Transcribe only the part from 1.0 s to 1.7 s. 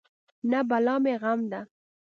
مې غم ده.